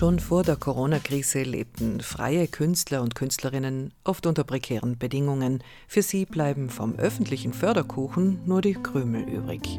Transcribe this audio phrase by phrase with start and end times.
[0.00, 5.62] Schon vor der Corona-Krise lebten freie Künstler und Künstlerinnen oft unter prekären Bedingungen.
[5.88, 9.78] Für sie bleiben vom öffentlichen Förderkuchen nur die Krümel übrig.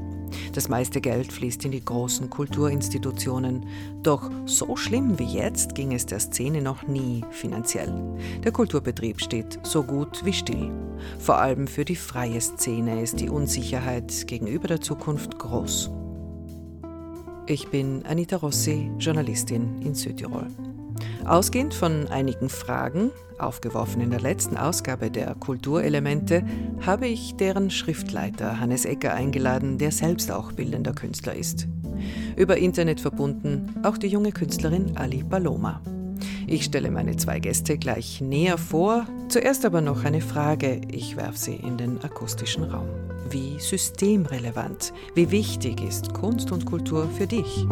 [0.53, 3.65] Das meiste Geld fließt in die großen Kulturinstitutionen.
[4.03, 7.91] Doch so schlimm wie jetzt ging es der Szene noch nie finanziell.
[8.43, 10.69] Der Kulturbetrieb steht so gut wie still.
[11.17, 15.89] Vor allem für die freie Szene ist die Unsicherheit gegenüber der Zukunft groß.
[17.47, 20.47] Ich bin Anita Rossi, Journalistin in Südtirol.
[21.25, 26.43] Ausgehend von einigen Fragen, aufgeworfen in der letzten Ausgabe der Kulturelemente,
[26.85, 31.67] habe ich deren Schriftleiter Hannes Ecker eingeladen, der selbst auch bildender Künstler ist.
[32.35, 35.81] Über Internet verbunden auch die junge Künstlerin Ali Paloma.
[36.47, 41.37] Ich stelle meine zwei Gäste gleich näher vor, zuerst aber noch eine Frage, ich werfe
[41.37, 47.67] sie in den akustischen Raum wie systemrelevant, wie wichtig ist Kunst und Kultur für dich.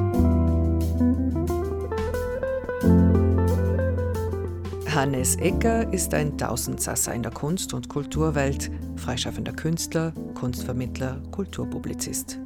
[4.88, 12.40] Hannes Ecker ist ein Tausendsasser in der Kunst- und Kulturwelt, freischaffender Künstler, Kunstvermittler, Kulturpublizist.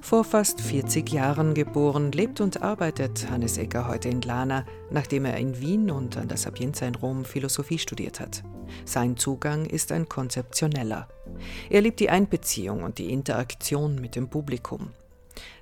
[0.00, 5.36] Vor fast 40 Jahren geboren, lebt und arbeitet Hannes Ecker heute in Lana, nachdem er
[5.36, 8.42] in Wien und an der Sapienza in Rom Philosophie studiert hat.
[8.84, 11.08] Sein Zugang ist ein konzeptioneller.
[11.70, 14.90] Er liebt die Einbeziehung und die Interaktion mit dem Publikum.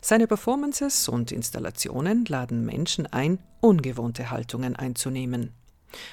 [0.01, 5.53] Seine Performances und Installationen laden Menschen ein, ungewohnte Haltungen einzunehmen.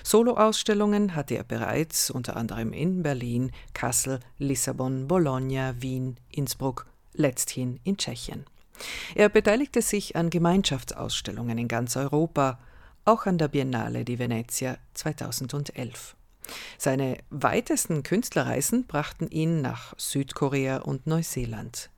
[0.04, 7.98] Soloausstellungen hatte er bereits unter anderem in Berlin, Kassel, Lissabon, Bologna, Wien, Innsbruck letzthin in
[7.98, 8.46] Tschechien.
[9.16, 12.60] Er beteiligte sich an Gemeinschaftsausstellungen in ganz Europa,
[13.06, 16.16] auch an der Biennale di Venezia 2011.
[16.78, 21.90] Seine weitesten Künstlerreisen brachten ihn nach Südkorea und Neuseeland.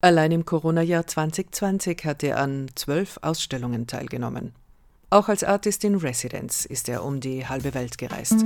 [0.00, 4.52] Allein im Corona-Jahr 2020 hat er an zwölf Ausstellungen teilgenommen.
[5.10, 8.44] Auch als Artist in Residence ist er um die halbe Welt gereist.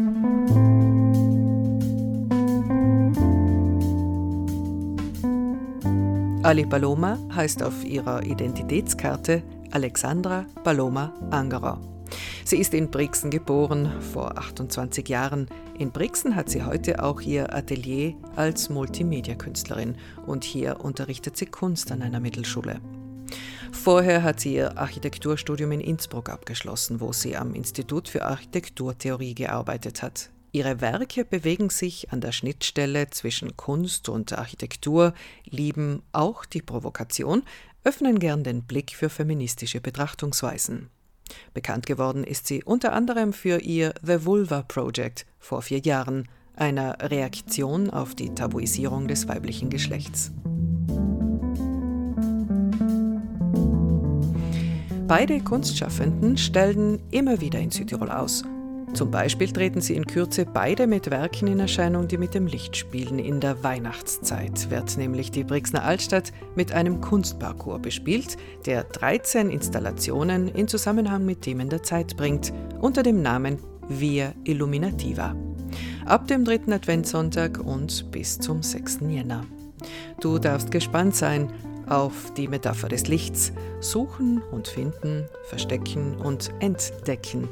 [6.42, 9.42] Ali Paloma heißt auf ihrer Identitätskarte
[9.72, 11.80] Alexandra Paloma Angara.
[12.46, 15.48] Sie ist in Brixen geboren, vor 28 Jahren.
[15.80, 19.96] In Brixen hat sie heute auch ihr Atelier als Multimedia-Künstlerin
[20.26, 22.80] und hier unterrichtet sie Kunst an einer Mittelschule.
[23.72, 30.04] Vorher hat sie ihr Architekturstudium in Innsbruck abgeschlossen, wo sie am Institut für Architekturtheorie gearbeitet
[30.04, 30.30] hat.
[30.52, 35.14] Ihre Werke bewegen sich an der Schnittstelle zwischen Kunst und Architektur,
[35.46, 37.42] lieben auch die Provokation,
[37.82, 40.90] öffnen gern den Blick für feministische Betrachtungsweisen.
[41.54, 46.96] Bekannt geworden ist sie unter anderem für ihr The Vulva Project vor vier Jahren, einer
[47.00, 50.32] Reaktion auf die Tabuisierung des weiblichen Geschlechts.
[55.06, 58.42] Beide Kunstschaffenden stellen immer wieder in Südtirol aus
[58.92, 62.76] zum Beispiel treten sie in Kürze beide mit Werken in Erscheinung, die mit dem Licht
[62.76, 63.18] spielen.
[63.18, 70.48] In der Weihnachtszeit wird nämlich die Brixner Altstadt mit einem Kunstparcours bespielt, der 13 Installationen
[70.48, 73.58] in Zusammenhang mit Themen der Zeit bringt, unter dem Namen
[73.88, 75.34] Via Illuminativa.
[76.06, 79.00] Ab dem dritten Adventssonntag und bis zum 6.
[79.08, 79.44] Jänner.
[80.20, 81.52] Du darfst gespannt sein
[81.88, 83.52] auf die Metapher des Lichts.
[83.80, 87.48] Suchen und finden, verstecken und entdecken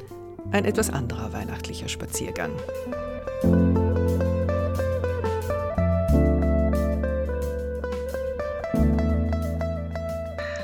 [0.51, 2.53] ein etwas anderer weihnachtlicher Spaziergang.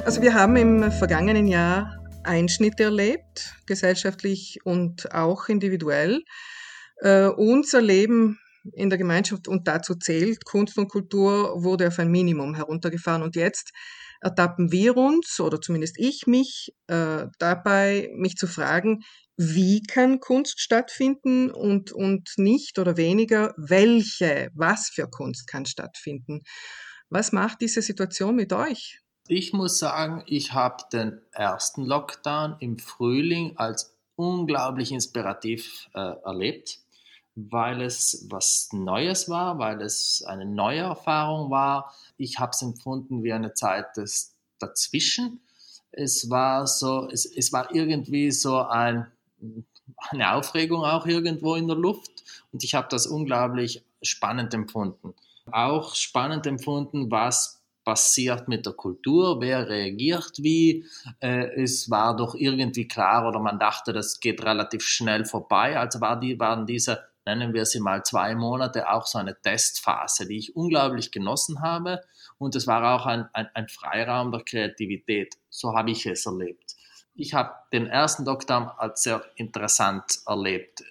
[0.04, 6.24] Also wir haben im vergangenen Jahr Einschnitte erlebt, gesellschaftlich und auch individuell.
[6.96, 8.38] Äh, unser Leben
[8.72, 13.36] in der Gemeinschaft und dazu zählt Kunst und Kultur wurde auf ein Minimum heruntergefahren und
[13.36, 13.72] jetzt
[14.20, 19.02] ertappen wir uns oder zumindest ich mich äh, dabei, mich zu fragen,
[19.42, 26.42] wie kann Kunst stattfinden und, und nicht oder weniger, welche, was für Kunst kann stattfinden.
[27.08, 29.00] Was macht diese Situation mit euch?
[29.28, 36.80] Ich muss sagen, ich habe den ersten Lockdown im Frühling als unglaublich inspirativ äh, erlebt,
[37.34, 41.94] weil es was Neues war, weil es eine neue Erfahrung war.
[42.18, 45.40] Ich habe es empfunden wie eine Zeit des Dazwischen.
[45.92, 49.10] Es war so, es, es war irgendwie so ein
[50.10, 55.14] eine Aufregung auch irgendwo in der Luft und ich habe das unglaublich spannend empfunden.
[55.50, 60.84] Auch spannend empfunden, was passiert mit der Kultur, wer reagiert wie.
[61.20, 65.78] Äh, es war doch irgendwie klar oder man dachte, das geht relativ schnell vorbei.
[65.78, 70.26] Also war die, waren diese, nennen wir sie mal zwei Monate, auch so eine Testphase,
[70.28, 72.00] die ich unglaublich genossen habe.
[72.38, 75.34] Und es war auch ein, ein, ein Freiraum der Kreativität.
[75.48, 76.76] So habe ich es erlebt
[77.20, 80.82] Ich habe den ersten Lockdown als sehr interessant erlebt.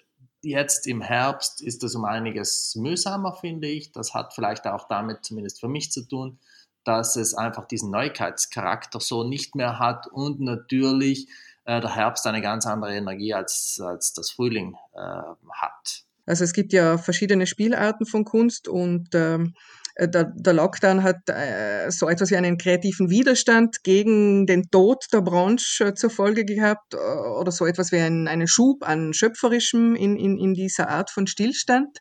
[0.42, 3.90] Jetzt im Herbst ist es um einiges mühsamer, finde ich.
[3.90, 6.38] Das hat vielleicht auch damit, zumindest für mich, zu tun,
[6.84, 11.28] dass es einfach diesen Neuigkeitscharakter so nicht mehr hat und natürlich
[11.64, 16.04] äh, der Herbst eine ganz andere Energie als, als das Frühling äh, hat.
[16.26, 21.28] Also es gibt ja verschiedene Spielarten von Kunst und ähm, äh, der, der, Lockdown hat
[21.28, 26.44] äh, so etwas wie einen kreativen Widerstand gegen den Tod der Branche äh, zur Folge
[26.44, 30.88] gehabt äh, oder so etwas wie ein, einen Schub an Schöpferischem in, in, in dieser
[30.88, 31.98] Art von Stillstand.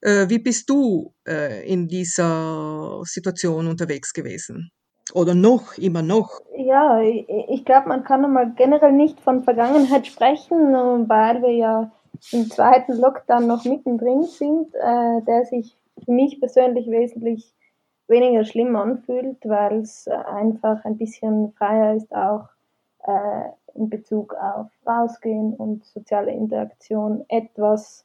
[0.00, 4.70] Äh, wie bist du äh, in dieser Situation unterwegs gewesen?
[5.12, 6.40] Oder noch, immer noch?
[6.56, 10.72] Ja, ich, ich glaube, man kann einmal generell nicht von Vergangenheit sprechen,
[11.08, 11.92] weil wir ja
[12.32, 17.54] im zweiten Lockdown noch mittendrin sind, äh, der sich für mich persönlich wesentlich
[18.08, 22.48] weniger schlimm anfühlt, weil es einfach ein bisschen freier ist, auch
[23.04, 27.24] äh, in Bezug auf Rausgehen und soziale Interaktion.
[27.28, 28.04] Etwas,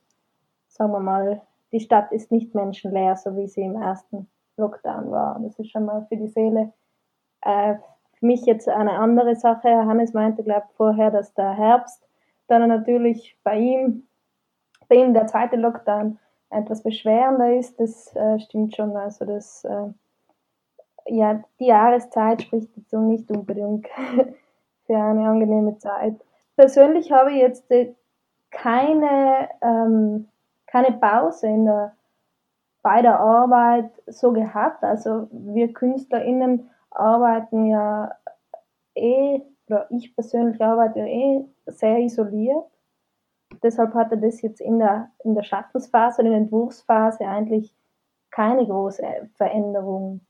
[0.67, 5.39] sagen wir mal, die Stadt ist nicht menschenleer, so wie sie im ersten Lockdown war.
[5.41, 6.71] Das ist schon mal für die Seele.
[7.41, 7.75] Äh,
[8.13, 9.67] für mich jetzt eine andere Sache.
[9.67, 12.07] Hannes meinte, glaube ich, vorher, dass der Herbst
[12.47, 14.07] dann natürlich bei ihm,
[14.87, 16.19] bei ihm der zweite Lockdown
[16.49, 18.95] etwas beschwerender ist, das äh, stimmt schon.
[18.95, 19.87] Also das, äh,
[21.07, 23.87] ja, die Jahreszeit spricht dazu nicht unbedingt
[24.85, 26.15] für eine angenehme Zeit.
[26.55, 27.93] Persönlich habe ich jetzt äh,
[28.51, 30.27] keine, ähm,
[30.67, 31.95] keine Pause in der,
[32.81, 34.83] bei der Arbeit so gehabt.
[34.83, 38.11] Also wir KünstlerInnen arbeiten ja
[38.95, 42.65] eh, oder ich persönlich arbeite eh sehr isoliert
[43.63, 47.75] deshalb hatte das jetzt in der, in der Schaffensphase in der Entwurfsphase eigentlich
[48.31, 49.03] keine große
[49.35, 50.25] Veränderung.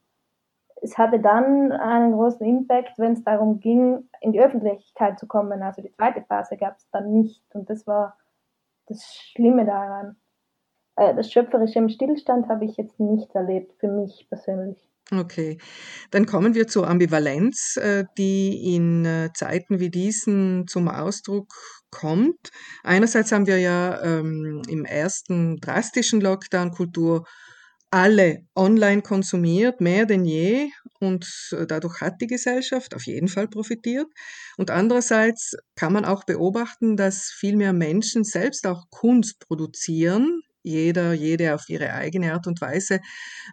[0.81, 5.63] Es hatte dann einen großen Impact, wenn es darum ging, in die Öffentlichkeit zu kommen.
[5.63, 7.44] Also die zweite Phase gab es dann nicht.
[7.54, 8.18] Und das war
[8.88, 10.18] das Schlimme daran.
[10.95, 14.77] Äh, das Schöpferische im Stillstand habe ich jetzt nicht erlebt, für mich persönlich.
[15.12, 15.60] Okay,
[16.10, 21.54] dann kommen wir zur Ambivalenz, äh, die in äh, Zeiten wie diesen zum Ausdruck
[21.96, 22.50] kommt.
[22.84, 27.26] Einerseits haben wir ja ähm, im ersten drastischen Lockdown Kultur
[27.90, 30.70] alle online konsumiert, mehr denn je,
[31.00, 34.08] und dadurch hat die Gesellschaft auf jeden Fall profitiert.
[34.58, 41.14] Und andererseits kann man auch beobachten, dass viel mehr Menschen selbst auch Kunst produzieren, jeder,
[41.14, 43.00] jede auf ihre eigene Art und Weise,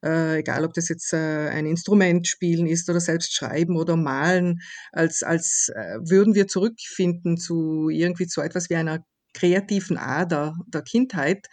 [0.05, 4.61] äh, egal ob das jetzt äh, ein Instrument spielen ist oder selbst schreiben oder malen,
[4.93, 9.05] als, als äh, würden wir zurückfinden zu irgendwie zu etwas wie einer
[9.35, 11.49] kreativen Ader der Kindheit,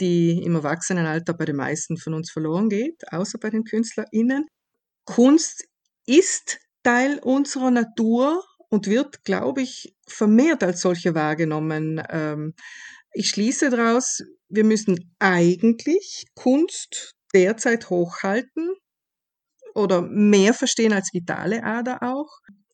[0.00, 4.46] die im Erwachsenenalter bei den meisten von uns verloren geht, außer bei den KünstlerInnen.
[5.04, 5.64] Kunst
[6.06, 12.02] ist Teil unserer Natur und wird, glaube ich, vermehrt als solche wahrgenommen.
[12.08, 12.54] Ähm,
[13.12, 18.74] ich schließe daraus, wir müssen eigentlich Kunst derzeit hochhalten
[19.74, 22.28] oder mehr verstehen als vitale Ader auch.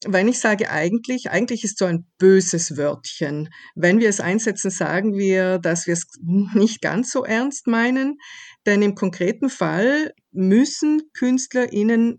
[0.06, 3.48] Wenn ich sage eigentlich, eigentlich ist so ein böses Wörtchen.
[3.74, 8.18] Wenn wir es einsetzen, sagen wir, dass wir es nicht ganz so ernst meinen,
[8.66, 12.18] denn im konkreten Fall müssen KünstlerInnen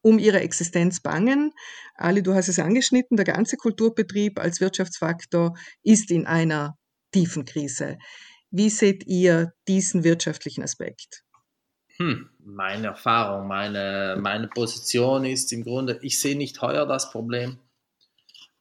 [0.00, 1.52] um ihre Existenz bangen.
[1.94, 6.76] Ali, du hast es angeschnitten, der ganze Kulturbetrieb als Wirtschaftsfaktor ist in einer
[7.12, 7.98] tiefen Krise.
[8.58, 11.24] Wie seht ihr diesen wirtschaftlichen Aspekt?
[11.98, 17.58] Hm, meine Erfahrung, meine, meine Position ist im Grunde, ich sehe nicht heuer das Problem,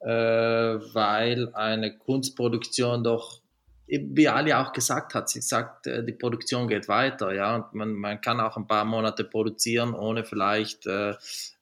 [0.02, 3.42] äh, weil eine Kunstproduktion doch,
[3.88, 7.94] wie Ali auch gesagt hat, sie sagt, äh, die Produktion geht weiter, ja, und man,
[7.94, 11.14] man kann auch ein paar Monate produzieren, ohne vielleicht äh,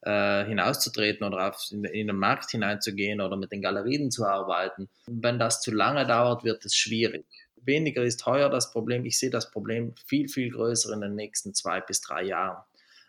[0.01, 4.89] äh, hinauszutreten oder auf, in, in, den Markt hineinzugehen oder mit den Galerien zu arbeiten.
[5.05, 7.25] Wenn das zu lange dauert, wird es schwierig
[7.65, 9.05] weniger ist heuer das Problem.
[9.05, 12.63] Ich sehe das Problem viel, viel größer in den nächsten zwei bis drei Jahren.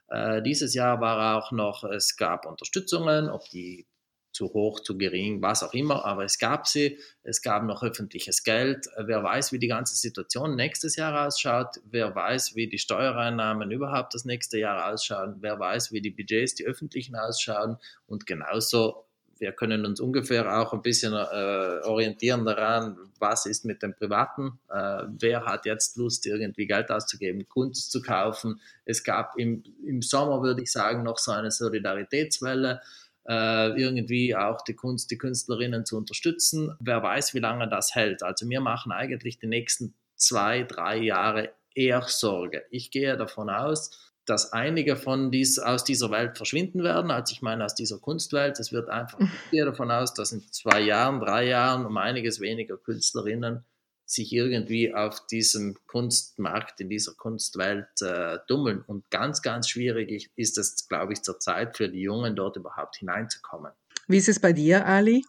[0.09, 3.87] Äh, dieses Jahr war auch noch, es gab Unterstützungen, ob die
[4.35, 8.43] zu hoch, zu gering, was auch immer, aber es gab sie, es gab noch öffentliches
[8.43, 8.89] Geld.
[8.99, 14.13] Wer weiß, wie die ganze Situation nächstes Jahr ausschaut, wer weiß, wie die Steuereinnahmen überhaupt
[14.13, 19.04] das nächste Jahr ausschauen, wer weiß, wie die Budgets, die öffentlichen ausschauen und genauso
[19.39, 24.59] wir können uns ungefähr auch ein bisschen äh, orientieren daran, was ist mit dem Privaten,
[24.71, 28.61] äh, wer hat jetzt Lust, irgendwie Geld auszugeben, Kunst zu kaufen.
[28.85, 32.81] Es gab im, im Sommer, würde ich sagen, noch so eine Solidaritätswelle,
[33.27, 36.75] äh, irgendwie auch die Kunst, die Künstlerinnen zu unterstützen.
[36.81, 38.23] Wer weiß, wie lange das hält.
[38.23, 42.65] Also wir machen eigentlich die nächsten zwei, drei Jahre eher Sorge.
[42.71, 47.43] Ich gehe davon aus, dass einige von dies, aus dieser Welt verschwinden werden, als ich
[47.43, 48.59] meine aus dieser Kunstwelt.
[48.59, 52.41] Es wird einfach, ich gehe davon aus, dass in zwei Jahren, drei Jahren um einiges
[52.41, 53.65] weniger Künstlerinnen
[54.07, 58.85] sich irgendwie auf diesem Kunstmarkt, in dieser Kunstwelt äh, dummeln.
[58.87, 63.73] Und ganz, ganz schwierig ist es, glaube ich, zurzeit für die Jungen dort überhaupt hineinzukommen.
[64.07, 65.25] Wie ist es bei dir, Ali?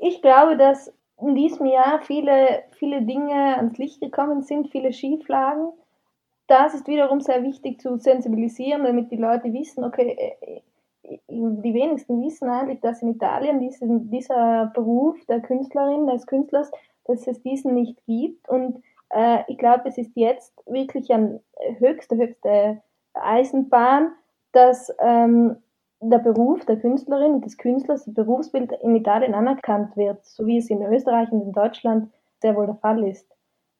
[0.00, 5.72] Ich glaube, dass in diesem Jahr viele, viele Dinge ans Licht gekommen sind, viele Schieflagen.
[6.48, 10.60] Das ist wiederum sehr wichtig zu sensibilisieren, damit die Leute wissen, okay, äh, äh,
[11.28, 16.70] die wenigsten wissen eigentlich, dass in Italien diesen, dieser Beruf der Künstlerin, des Künstlers,
[17.04, 18.48] dass es diesen nicht gibt.
[18.48, 21.40] Und äh, ich glaube, es ist jetzt wirklich ein
[21.78, 22.80] höchste, höchste
[23.12, 24.12] Eisenbahn,
[24.52, 25.56] dass ähm,
[26.00, 30.70] der Beruf der Künstlerin des Künstlers, das Berufsbild in Italien anerkannt wird, so wie es
[30.70, 33.26] in Österreich und in Deutschland sehr wohl der Fall ist.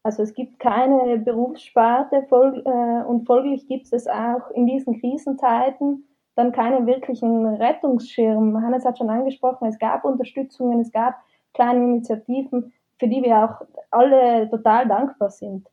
[0.02, 6.52] Also es gibt keine Berufssparte äh, und folglich gibt es auch in diesen Krisenzeiten dann
[6.52, 8.62] keinen wirklichen Rettungsschirm.
[8.62, 11.16] Hannes hat schon angesprochen, es gab Unterstützungen, es gab
[11.52, 15.66] kleine Initiativen, für die wir auch alle total dankbar sind.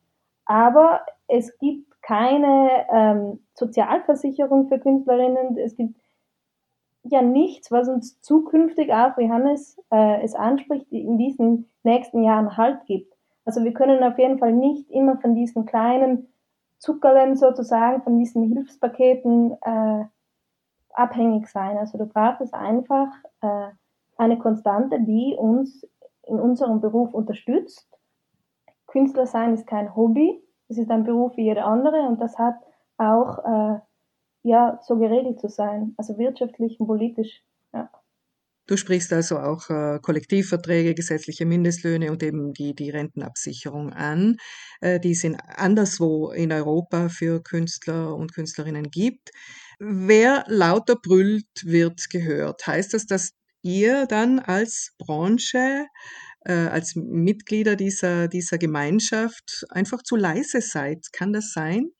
[0.45, 5.95] Aber es gibt keine ähm, Sozialversicherung für Künstlerinnen, es gibt
[7.03, 12.57] ja nichts, was uns zukünftig auch, wie Hannes äh, es anspricht, in diesen nächsten Jahren
[12.57, 13.14] Halt gibt.
[13.45, 16.27] Also wir können auf jeden Fall nicht immer von diesen kleinen
[16.79, 20.05] Zuckerlen sozusagen, von diesen Hilfspaketen äh,
[20.93, 21.77] abhängig sein.
[21.77, 23.07] Also du brauchst einfach
[23.41, 23.69] äh,
[24.17, 25.87] eine Konstante, die uns
[26.23, 27.87] in unserem Beruf unterstützt.
[28.87, 32.55] Künstler sein ist kein Hobby, es ist ein Beruf wie jeder andere und das hat
[32.97, 33.79] auch äh,
[34.43, 37.43] ja, so geregelt zu sein, also wirtschaftlich und politisch.
[37.73, 37.89] Ja.
[38.67, 44.37] Du sprichst also auch äh, Kollektivverträge, gesetzliche Mindestlöhne und eben die, die Rentenabsicherung an,
[44.81, 49.29] äh, die es in, anderswo in Europa für Künstler und Künstlerinnen gibt.
[49.79, 52.65] Wer lauter brüllt, wird gehört.
[52.65, 53.31] Heißt das, dass
[53.61, 55.85] ihr dann als Branche,
[56.41, 61.05] äh, als Mitglieder dieser, dieser Gemeinschaft einfach zu leise seid?
[61.11, 61.91] Kann das sein?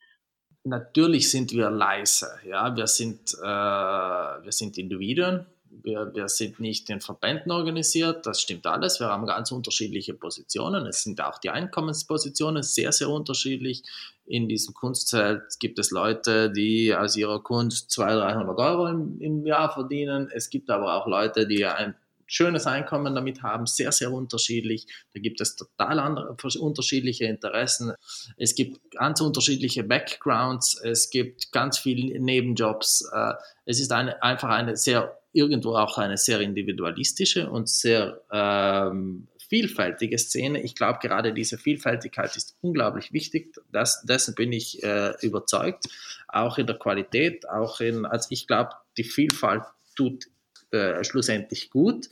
[0.65, 2.27] natürlich sind wir leise.
[2.45, 2.75] Ja?
[2.75, 5.45] Wir, sind, äh, wir sind Individuen,
[5.83, 8.99] wir, wir sind nicht in Verbänden organisiert, das stimmt alles.
[8.99, 10.85] Wir haben ganz unterschiedliche Positionen.
[10.85, 13.83] Es sind auch die Einkommenspositionen sehr, sehr unterschiedlich.
[14.25, 19.45] In diesem Kunstzelt gibt es Leute, die aus ihrer Kunst 200, 300 Euro im, im
[19.45, 20.29] Jahr verdienen.
[20.33, 21.95] Es gibt aber auch Leute, die ein
[22.27, 24.87] schönes Einkommen damit haben, sehr, sehr unterschiedlich.
[25.13, 27.93] Da gibt es total andere, unterschiedliche Interessen.
[28.37, 30.79] Es gibt ganz unterschiedliche Backgrounds.
[30.83, 33.09] Es gibt ganz viele Nebenjobs.
[33.13, 33.33] Äh,
[33.65, 40.17] es ist eine, einfach eine sehr, irgendwo auch eine sehr individualistische und sehr ähm, vielfältige
[40.17, 40.61] Szene.
[40.61, 43.55] Ich glaube, gerade diese Vielfältigkeit ist unglaublich wichtig.
[43.71, 45.85] Das, dessen bin ich äh, überzeugt.
[46.27, 49.63] Auch in der Qualität, auch in, also ich glaube, die Vielfalt
[49.95, 50.25] tut
[50.71, 52.09] äh, schlussendlich gut.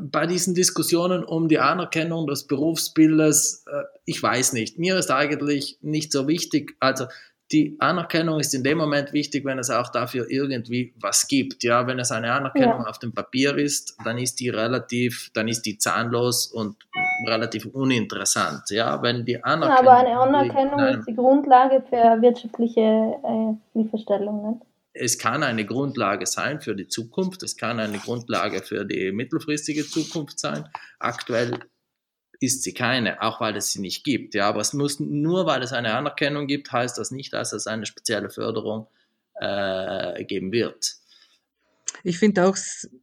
[0.00, 4.78] Bei diesen Diskussionen um die Anerkennung des Berufsbildes, äh, ich weiß nicht.
[4.78, 6.76] Mir ist eigentlich nicht so wichtig.
[6.80, 7.06] Also
[7.52, 11.62] die Anerkennung ist in dem Moment wichtig, wenn es auch dafür irgendwie was gibt.
[11.62, 12.86] Ja, wenn es eine Anerkennung ja.
[12.86, 16.76] auf dem Papier ist, dann ist die relativ, dann ist die zahnlos und
[17.26, 18.62] relativ uninteressant.
[18.70, 19.84] Ja, wenn die Anerkennung.
[19.84, 24.60] Ja, aber eine Anerkennung ist die Grundlage für wirtschaftliche äh, Hilfestellung.
[24.92, 29.86] Es kann eine Grundlage sein für die Zukunft, es kann eine Grundlage für die mittelfristige
[29.86, 30.64] Zukunft sein.
[30.98, 31.60] Aktuell
[32.40, 34.34] ist sie keine, auch weil es sie nicht gibt.
[34.34, 37.66] Ja, aber es muss nur, weil es eine Anerkennung gibt, heißt das nicht, dass es
[37.66, 38.88] eine spezielle Förderung
[39.40, 40.96] äh, geben wird.
[42.02, 42.56] Ich finde auch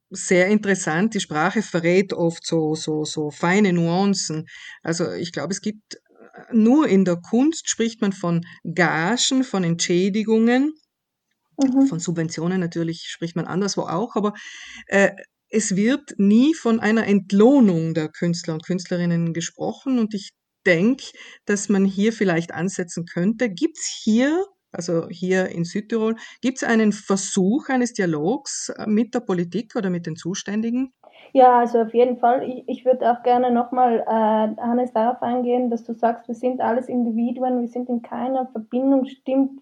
[0.09, 4.47] sehr interessant, die Sprache verrät oft so, so, so feine Nuancen.
[4.81, 5.99] Also ich glaube, es gibt
[6.51, 10.73] nur in der Kunst spricht man von Gagen, von Entschädigungen.
[11.57, 11.87] Mhm.
[11.87, 14.33] Von Subventionen natürlich spricht man anderswo auch, aber
[14.87, 15.11] äh,
[15.53, 20.31] es wird nie von einer Entlohnung der Künstler und Künstlerinnen gesprochen und ich
[20.65, 21.03] denke,
[21.45, 23.49] dass man hier vielleicht ansetzen könnte.
[23.49, 29.13] Gibt es hier, also hier in Südtirol, gibt es einen Versuch eines Dialogs äh, mit
[29.13, 30.91] der Politik oder mit den Zuständigen?
[31.33, 32.49] Ja, also auf jeden Fall.
[32.49, 36.61] Ich, ich würde auch gerne nochmal, äh, Hannes, darauf eingehen, dass du sagst, wir sind
[36.61, 39.61] alles Individuen, wir sind in keiner Verbindung, stimmt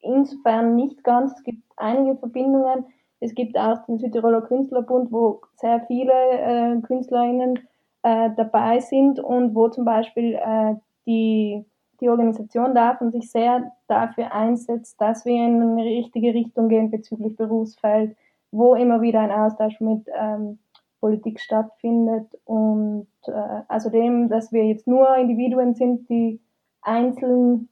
[0.00, 1.32] insofern nicht ganz.
[1.36, 2.86] Es gibt einige Verbindungen.
[3.20, 7.58] Es gibt auch den Südtiroler Künstlerbund, wo sehr viele äh, KünstlerInnen
[8.02, 10.74] äh, dabei sind und wo zum Beispiel äh,
[11.06, 11.64] die,
[12.00, 17.36] die Organisation davon sich sehr dafür einsetzt, dass wir in eine richtige Richtung gehen bezüglich
[17.36, 18.16] Berufsfeld,
[18.52, 20.58] wo immer wieder ein Austausch mit ähm,
[21.00, 26.40] Politik stattfindet und äh, also dem, dass wir jetzt nur Individuen sind, die
[26.82, 27.68] einzeln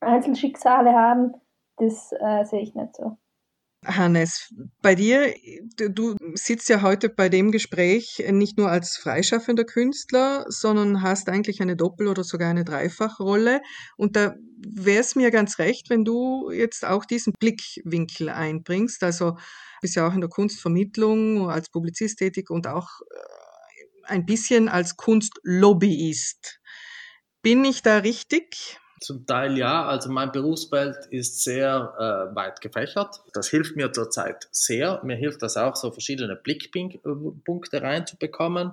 [0.00, 1.34] Einzelschicksale haben,
[1.76, 3.16] das äh, sehe ich nicht so.
[3.84, 5.34] Hannes, bei dir,
[5.76, 11.60] du sitzt ja heute bei dem Gespräch nicht nur als freischaffender Künstler, sondern hast eigentlich
[11.60, 13.60] eine Doppel- oder sogar eine Dreifachrolle.
[13.96, 19.02] Und da wäre es mir ganz recht, wenn du jetzt auch diesen Blickwinkel einbringst.
[19.02, 19.36] Also
[19.80, 24.96] bist ja auch in der Kunstvermittlung als Publizist tätig und auch äh, ein bisschen als
[24.96, 26.60] Kunstlobbyist.
[27.42, 28.78] Bin ich da richtig?
[29.04, 33.20] Zum Teil ja, also mein Berufsfeld ist sehr äh, weit gefächert.
[33.34, 35.02] Das hilft mir zurzeit sehr.
[35.04, 38.72] Mir hilft das auch, so verschiedene Blickpunkte reinzubekommen.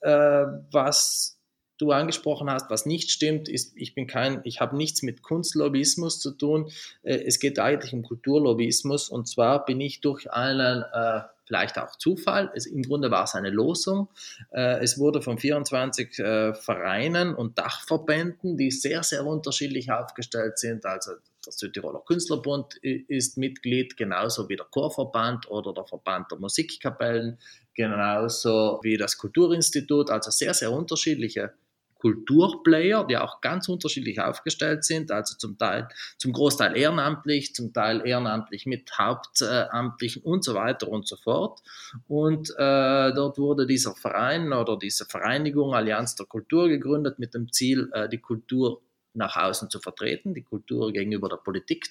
[0.00, 1.38] Äh, was
[1.76, 6.18] du angesprochen hast, was nicht stimmt, ist, ich bin kein, ich habe nichts mit Kunstlobbyismus
[6.18, 6.70] zu tun.
[7.02, 11.96] Äh, es geht eigentlich um Kulturlobbyismus und zwar bin ich durch einen äh, vielleicht auch
[11.96, 12.52] Zufall.
[12.54, 14.08] Es, Im Grunde war es eine Losung.
[14.52, 20.84] Äh, es wurde von 24 äh, Vereinen und Dachverbänden, die sehr, sehr unterschiedlich aufgestellt sind.
[20.84, 21.12] Also
[21.44, 27.38] der Südtiroler Künstlerbund ist Mitglied, genauso wie der Chorverband oder der Verband der Musikkapellen,
[27.74, 31.54] genauso wie das Kulturinstitut, also sehr, sehr unterschiedliche
[31.98, 38.06] Kulturplayer, die auch ganz unterschiedlich aufgestellt sind, also zum Teil, zum Großteil ehrenamtlich, zum Teil
[38.06, 41.60] ehrenamtlich mit Hauptamtlichen und so weiter und so fort.
[42.06, 47.52] Und äh, dort wurde dieser Verein oder diese Vereinigung Allianz der Kultur gegründet mit dem
[47.52, 48.80] Ziel, äh, die Kultur
[49.14, 51.90] nach außen zu vertreten, die Kultur gegenüber der Politik,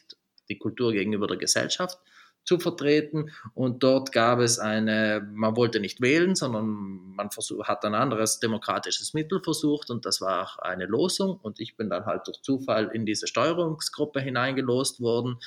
[0.49, 1.99] die Kultur gegenüber der Gesellschaft
[2.47, 3.29] zu vertreten.
[3.53, 8.39] Und dort gab es eine, man wollte nicht wählen, sondern man versuch, hat ein anderes
[8.39, 11.37] demokratisches Mittel versucht und das war eine Losung.
[11.41, 15.37] Und ich bin dann halt durch Zufall in diese Steuerungsgruppe hineingelost worden.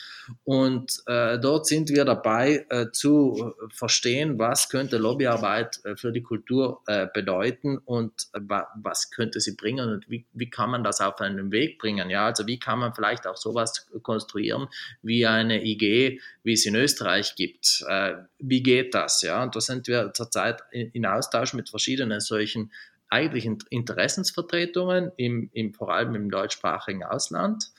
[0.45, 6.23] Und äh, dort sind wir dabei äh, zu verstehen, was könnte Lobbyarbeit äh, für die
[6.23, 8.41] Kultur äh, bedeuten und äh,
[8.83, 12.11] was könnte sie bringen und wie, wie kann man das auf einen Weg bringen.
[12.11, 14.69] Ja, also wie kann man vielleicht auch sowas konstruieren
[15.03, 17.85] wie eine IG, wie es in Österreich Österreich gibt.
[17.89, 19.23] Äh, wie geht das?
[19.23, 22.73] Ja, und da sind wir zurzeit in, Austausch mit verschiedenen solchen
[23.09, 27.73] eigentlichen Interessensvertretungen, im, im, vor allem im deutschsprachigen Ausland.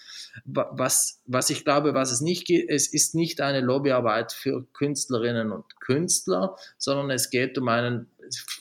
[0.43, 5.53] Was, was ich glaube, was es nicht geht, es ist nicht eine Lobbyarbeit für Künstlerinnen
[5.53, 8.10] und Künstler, sondern es geht um einen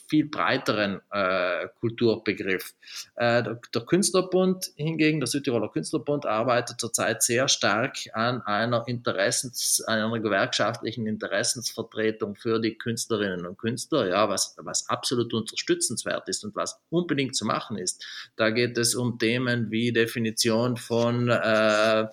[0.09, 2.75] viel breiteren äh, Kulturbegriff.
[3.17, 9.83] Äh, der, der, Künstlerbund hingegen, der Südtiroler Künstlerbund, arbeitet zurzeit sehr stark an einer Interessens,
[9.87, 16.57] einer gewerkschaftlichen Interessensvertretung für die Künstlerinnen und Künstler, ja, was, was absolut unterstützenswert ist und
[16.57, 18.05] was unbedingt zu machen ist.
[18.37, 22.07] Da geht es um Themen wie Definition von äh,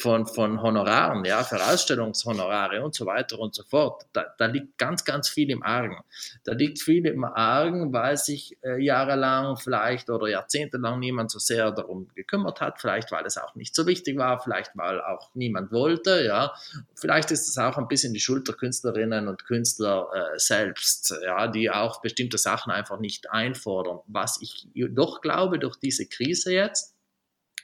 [0.00, 4.06] von, von Honoraren, ja, für Ausstellungshonorare und so weiter und so fort.
[4.12, 5.98] Da, da liegt ganz, ganz viel im Argen.
[6.44, 11.70] Da liegt viel im Argen, weil sich äh, jahrelang vielleicht oder jahrzehntelang niemand so sehr
[11.72, 15.72] darum gekümmert hat, vielleicht weil es auch nicht so wichtig war, vielleicht weil auch niemand
[15.72, 16.52] wollte, ja.
[16.94, 21.48] Vielleicht ist es auch ein bisschen die Schuld der Künstlerinnen und Künstler äh, selbst, ja,
[21.48, 24.00] die auch bestimmte Sachen einfach nicht einfordern.
[24.06, 26.94] Was ich doch glaube, durch diese Krise jetzt,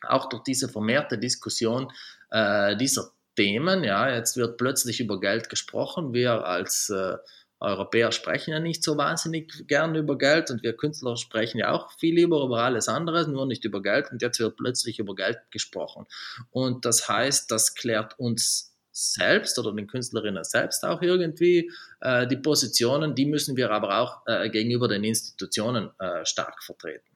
[0.03, 1.93] auch durch diese vermehrte Diskussion
[2.31, 3.85] äh, dieser Themen.
[3.85, 6.13] Ja, jetzt wird plötzlich über Geld gesprochen.
[6.13, 7.17] Wir als äh,
[7.59, 11.91] Europäer sprechen ja nicht so wahnsinnig gern über Geld und wir Künstler sprechen ja auch
[11.99, 14.11] viel lieber über alles andere, nur nicht über Geld.
[14.11, 16.07] Und jetzt wird plötzlich über Geld gesprochen.
[16.51, 22.39] Und das heißt, das klärt uns selbst oder den Künstlerinnen selbst auch irgendwie äh, die
[22.39, 27.16] Positionen, die müssen wir aber auch äh, gegenüber den Institutionen äh, stark vertreten.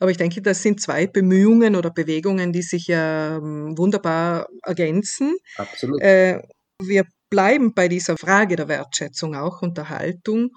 [0.00, 5.36] Aber ich denke, das sind zwei Bemühungen oder Bewegungen, die sich ja ähm, wunderbar ergänzen.
[5.56, 6.00] Absolut.
[6.00, 6.40] Äh,
[6.80, 10.50] wir bleiben bei dieser Frage der Wertschätzung auch und der Haltung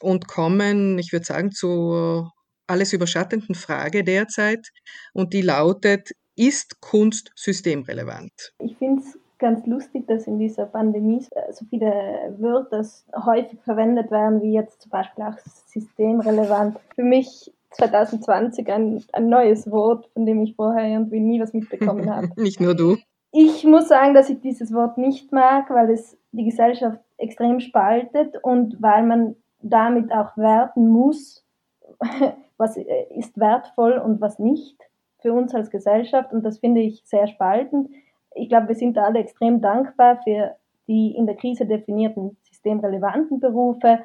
[0.00, 2.32] und kommen, ich würde sagen, zur
[2.66, 4.68] alles überschattenden Frage derzeit
[5.12, 8.54] und die lautet, ist Kunst systemrelevant?
[8.60, 11.90] Ich finde es ganz lustig, dass in dieser Pandemie äh, so viele
[12.38, 12.86] Wörter
[13.24, 16.78] häufig verwendet werden, wie jetzt zum Beispiel auch systemrelevant.
[16.94, 22.10] Für mich 2020 ein, ein neues Wort, von dem ich vorher irgendwie nie was mitbekommen
[22.14, 22.28] habe.
[22.36, 22.96] nicht nur du.
[23.30, 28.36] Ich muss sagen, dass ich dieses Wort nicht mag, weil es die Gesellschaft extrem spaltet
[28.42, 31.44] und weil man damit auch werten muss,
[32.56, 34.76] was ist wertvoll und was nicht
[35.20, 36.32] für uns als Gesellschaft.
[36.32, 37.90] Und das finde ich sehr spaltend.
[38.34, 44.00] Ich glaube, wir sind alle extrem dankbar für die in der Krise definierten systemrelevanten Berufe,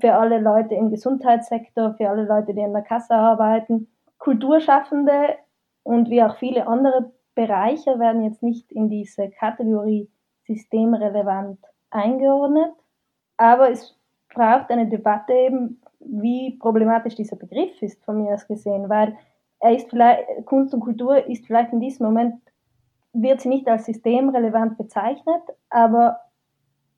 [0.00, 3.88] für alle Leute im Gesundheitssektor, für alle Leute, die in der Kasse arbeiten.
[4.18, 5.36] Kulturschaffende
[5.82, 10.10] und wie auch viele andere Bereiche werden jetzt nicht in diese Kategorie
[10.46, 11.58] systemrelevant
[11.90, 12.72] eingeordnet,
[13.36, 13.96] aber es
[14.34, 19.16] braucht eine Debatte eben, wie problematisch dieser Begriff ist von mir aus gesehen, weil
[19.60, 22.34] er ist vielleicht, Kunst und Kultur ist vielleicht in diesem Moment
[23.12, 26.20] wird sie nicht als systemrelevant bezeichnet, aber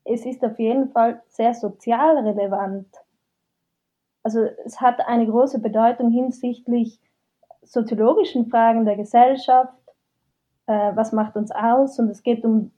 [0.05, 2.87] es ist auf jeden Fall sehr sozial relevant.
[4.23, 6.99] Also es hat eine große Bedeutung hinsichtlich
[7.61, 9.73] soziologischen Fragen der Gesellschaft,
[10.67, 12.71] äh, was macht uns aus und es geht um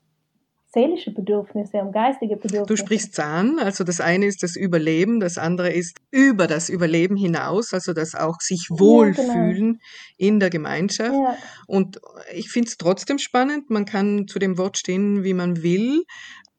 [0.76, 2.66] seelische Bedürfnisse, um geistige Bedürfnisse.
[2.66, 7.16] Du sprichst an, also das eine ist das Überleben, das andere ist über das Überleben
[7.16, 9.80] hinaus, also das auch sich wohlfühlen ja, genau.
[10.18, 11.14] in der Gemeinschaft.
[11.14, 11.38] Ja.
[11.68, 12.02] Und
[12.34, 16.04] ich finde es trotzdem spannend, man kann zu dem Wort stehen, wie man will,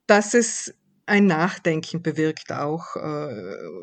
[0.07, 0.75] dass es
[1.09, 3.01] ein Nachdenken bewirkt auch, äh,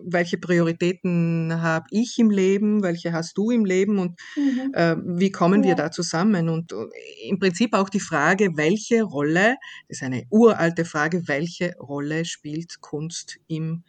[0.04, 4.74] welche Prioritäten habe ich im Leben, welche hast du im Leben und mhm.
[4.74, 5.70] äh, wie kommen ja.
[5.70, 6.50] wir da zusammen?
[6.50, 6.90] Und uh,
[7.26, 9.56] im Prinzip auch die Frage, welche Rolle,
[9.88, 13.84] das ist eine uralte Frage, welche Rolle spielt Kunst im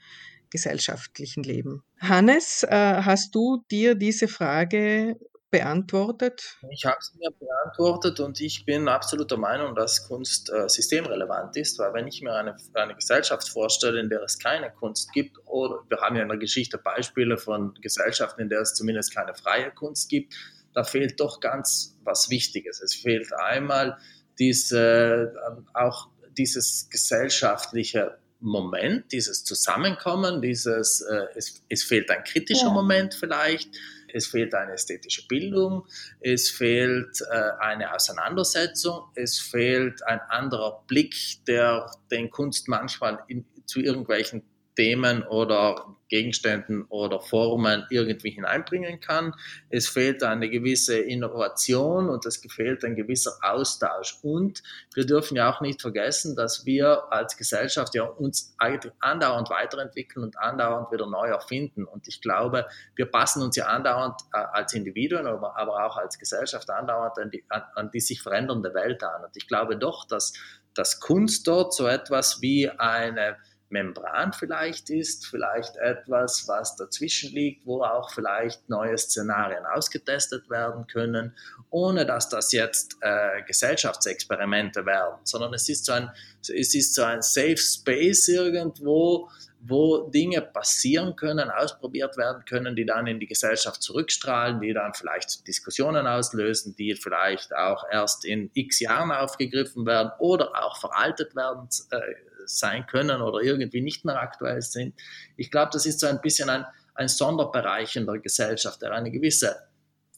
[0.50, 1.82] gesellschaftlichen Leben?
[1.98, 5.16] Hannes, äh, hast du dir diese Frage
[5.54, 6.58] beantwortet?
[6.70, 11.56] Ich habe es mir beantwortet und ich bin absolut der Meinung, dass Kunst äh, systemrelevant
[11.56, 15.38] ist, weil wenn ich mir eine, eine Gesellschaft vorstelle, in der es keine Kunst gibt,
[15.46, 19.34] oder wir haben ja in der Geschichte Beispiele von Gesellschaften, in der es zumindest keine
[19.34, 20.34] freie Kunst gibt,
[20.74, 22.82] da fehlt doch ganz was Wichtiges.
[22.82, 23.96] Es fehlt einmal
[24.40, 32.66] diese, äh, auch dieses gesellschaftliche Moment, dieses Zusammenkommen, dieses, äh, es, es fehlt ein kritischer
[32.66, 32.72] ja.
[32.72, 33.70] Moment vielleicht,
[34.14, 35.86] es fehlt eine ästhetische Bildung,
[36.20, 41.14] es fehlt äh, eine Auseinandersetzung, es fehlt ein anderer Blick,
[41.46, 44.42] der den Kunst manchmal in, zu irgendwelchen
[44.76, 49.34] Themen oder Gegenständen oder Formen irgendwie hineinbringen kann.
[49.70, 54.18] Es fehlt eine gewisse Innovation und es fehlt ein gewisser Austausch.
[54.22, 54.62] Und
[54.94, 60.24] wir dürfen ja auch nicht vergessen, dass wir als Gesellschaft ja uns eigentlich andauernd weiterentwickeln
[60.24, 61.84] und andauernd wieder neu erfinden.
[61.84, 66.70] Und ich glaube, wir passen uns ja andauernd äh, als Individuen, aber, auch als Gesellschaft
[66.70, 69.24] andauernd an die, an die sich verändernde Welt an.
[69.24, 70.32] Und ich glaube doch, dass,
[70.74, 73.36] dass Kunst dort so etwas wie eine
[73.70, 80.86] Membran vielleicht ist, vielleicht etwas, was dazwischen liegt, wo auch vielleicht neue Szenarien ausgetestet werden
[80.86, 81.34] können,
[81.70, 87.02] ohne dass das jetzt äh, Gesellschaftsexperimente werden, sondern es ist so ein, es ist so
[87.02, 89.28] ein Safe Space irgendwo,
[89.66, 94.92] wo Dinge passieren können, ausprobiert werden können, die dann in die Gesellschaft zurückstrahlen, die dann
[94.92, 101.34] vielleicht Diskussionen auslösen, die vielleicht auch erst in x Jahren aufgegriffen werden oder auch veraltet
[101.34, 101.98] werden äh,
[102.46, 104.94] sein können oder irgendwie nicht mehr aktuell sind.
[105.36, 109.10] Ich glaube, das ist so ein bisschen ein, ein Sonderbereich in der Gesellschaft, der eine
[109.10, 109.56] gewisse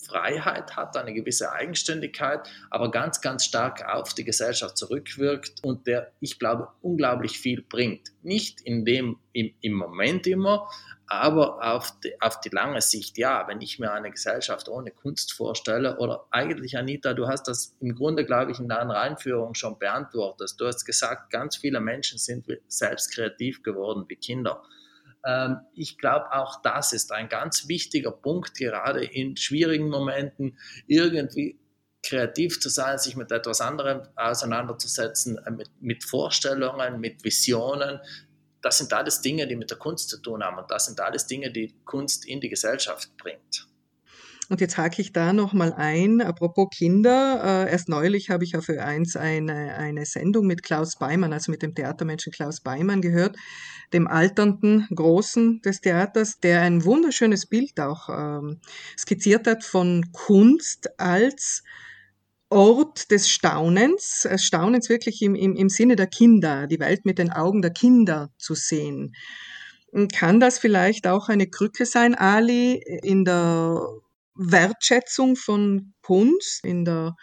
[0.06, 6.12] Freiheit hat, eine gewisse Eigenständigkeit, aber ganz, ganz stark auf die Gesellschaft zurückwirkt und der,
[6.20, 8.12] ich glaube, unglaublich viel bringt.
[8.22, 10.68] Nicht in dem, im, im Moment immer,
[11.08, 15.32] aber auf die, auf die lange Sicht, ja, wenn ich mir eine Gesellschaft ohne Kunst
[15.32, 19.78] vorstelle, oder eigentlich, Anita, du hast das im Grunde, glaube ich, in deiner Einführung schon
[19.78, 20.54] beantwortet.
[20.58, 24.62] Du hast gesagt, ganz viele Menschen sind selbst kreativ geworden wie Kinder.
[25.26, 31.58] Ähm, ich glaube, auch das ist ein ganz wichtiger Punkt, gerade in schwierigen Momenten irgendwie
[32.02, 38.00] kreativ zu sein, sich mit etwas anderem auseinanderzusetzen, äh, mit, mit Vorstellungen, mit Visionen,
[38.62, 41.26] das sind alles Dinge, die mit der Kunst zu tun haben und das sind alles
[41.26, 43.68] Dinge, die Kunst in die Gesellschaft bringt.
[44.48, 47.64] Und jetzt hake ich da nochmal ein, apropos Kinder.
[47.66, 51.62] Äh, erst neulich habe ich auf Ö1 eine, eine Sendung mit Klaus Beimann, also mit
[51.62, 53.36] dem Theatermenschen Klaus Beimann gehört,
[53.92, 58.60] dem alternden Großen des Theaters, der ein wunderschönes Bild auch ähm,
[58.96, 61.64] skizziert hat von Kunst als
[62.48, 67.18] Ort des Staunens, äh, Staunens wirklich im, im, im Sinne der Kinder, die Welt mit
[67.18, 69.14] den Augen der Kinder zu sehen.
[70.12, 73.80] Kann das vielleicht auch eine Krücke sein, Ali, in der
[74.36, 77.14] Wertschätzung von Kunst, in der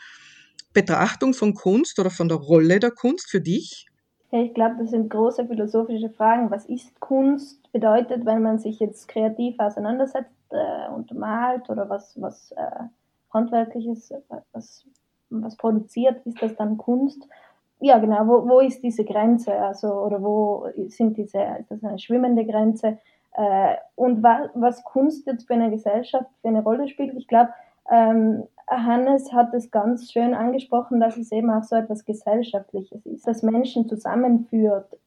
[0.74, 3.88] Betrachtung von Kunst oder von der Rolle der Kunst für dich?
[4.32, 6.50] Ich glaube, das sind große philosophische Fragen.
[6.50, 7.72] Was ist Kunst?
[7.72, 12.86] Bedeutet, wenn man sich jetzt kreativ auseinandersetzt äh, und malt oder was, was äh,
[13.32, 14.12] handwerkliches,
[14.52, 14.86] was
[15.42, 17.28] was produziert, ist das dann Kunst?
[17.80, 19.54] Ja, genau, wo, wo ist diese Grenze?
[19.54, 23.00] Also, oder wo sind diese, ist das eine schwimmende Grenze?
[23.36, 27.50] Äh, und wa, was Kunst jetzt für eine Gesellschaft für eine Rolle spielt, ich glaube,
[27.90, 33.28] ähm, Hannes hat es ganz schön angesprochen, dass es eben auch so etwas Gesellschaftliches ist,
[33.28, 34.98] das Menschen zusammenführt.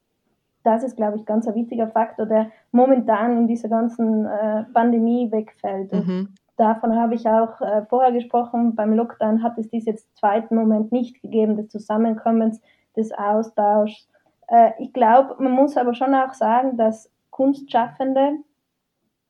[0.62, 5.30] Das ist, glaube ich, ganz ein wichtiger Faktor, der momentan in dieser ganzen äh, Pandemie
[5.30, 5.92] wegfällt.
[5.92, 6.34] Mhm.
[6.56, 8.74] Davon habe ich auch äh, vorher gesprochen.
[8.74, 12.60] Beim Lockdown hat es diesen zweiten Moment nicht gegeben, des Zusammenkommens,
[12.96, 14.08] des Austauschs.
[14.48, 18.38] Äh, ich glaube, man muss aber schon auch sagen, dass Kunstschaffende,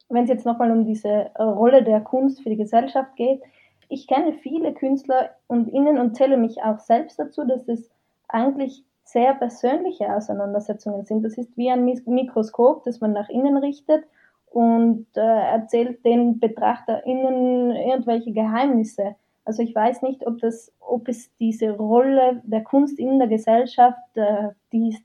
[0.08, 3.42] wenn es jetzt nochmal um diese Rolle der Kunst für die Gesellschaft geht,
[3.88, 7.90] ich kenne viele Künstler und innen und zähle mich auch selbst dazu, dass es
[8.28, 11.24] eigentlich sehr persönliche Auseinandersetzungen sind.
[11.24, 14.04] Das ist wie ein Mikroskop, das man nach innen richtet
[14.46, 19.16] und äh, erzählt den BetrachterInnen irgendwelche Geheimnisse.
[19.44, 24.16] Also ich weiß nicht, ob, das, ob es diese Rolle der Kunst in der Gesellschaft,
[24.16, 24.96] äh, die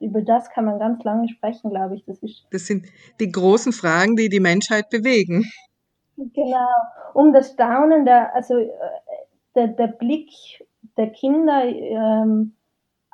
[0.00, 2.04] über das kann man ganz lange sprechen, glaube ich.
[2.04, 2.86] Das, ist das sind
[3.20, 5.44] die großen Fragen, die die Menschheit bewegen.
[6.16, 6.68] Genau,
[7.14, 8.68] um das Staunen, der, also äh,
[9.54, 10.30] der, der Blick
[10.96, 12.54] der Kinder ähm,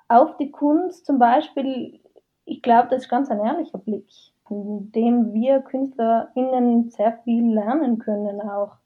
[0.09, 2.01] auf die Kunst zum Beispiel,
[2.45, 4.09] ich glaube, das ist ganz ein ehrlicher Blick,
[4.51, 8.77] in dem wir KünstlerInnen sehr viel lernen können auch.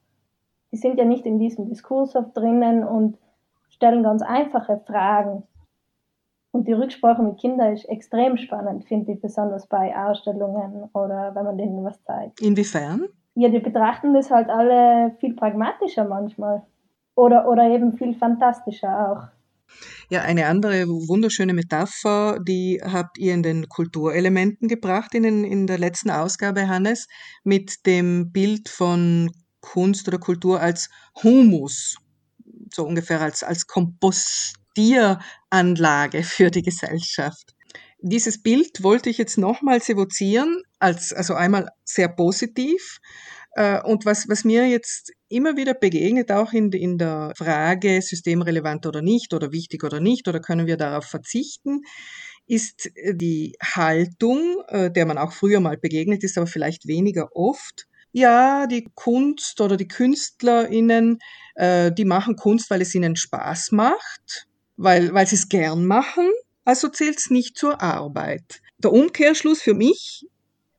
[0.73, 3.19] Die sind ja nicht in diesem Diskurs oft drinnen und
[3.69, 5.43] stellen ganz einfache Fragen.
[6.53, 11.45] Und die Rücksprache mit Kindern ist extrem spannend, finde ich, besonders bei Ausstellungen oder wenn
[11.45, 12.41] man denen was zeigt.
[12.41, 13.07] Inwiefern?
[13.35, 16.63] Ja, die betrachten das halt alle viel pragmatischer manchmal.
[17.15, 19.41] Oder, oder eben viel fantastischer auch.
[20.09, 25.69] Ja, eine andere wunderschöne Metapher, die habt ihr in den Kulturelementen gebracht in, den, in
[25.69, 27.07] der letzten Ausgabe, Hannes,
[27.45, 30.91] mit dem Bild von Kunst oder Kultur als
[31.23, 31.99] Humus,
[32.73, 33.67] so ungefähr als, als
[34.75, 37.55] Kompostieranlage für die Gesellschaft.
[38.03, 42.99] Dieses Bild wollte ich jetzt nochmals evozieren, als, also einmal sehr positiv,
[43.53, 48.87] äh, und was, was mir jetzt immer wieder begegnet, auch in, in der Frage, systemrelevant
[48.87, 51.83] oder nicht, oder wichtig oder nicht, oder können wir darauf verzichten,
[52.47, 57.35] ist äh, die Haltung, äh, der man auch früher mal begegnet ist, aber vielleicht weniger
[57.35, 57.87] oft.
[58.13, 61.19] Ja, die Kunst oder die KünstlerInnen,
[61.57, 64.49] die machen Kunst, weil es ihnen Spaß macht,
[64.81, 66.29] weil, weil sie es gern machen.
[66.65, 68.63] Also zählt es nicht zur Arbeit.
[68.79, 70.27] Der Umkehrschluss für mich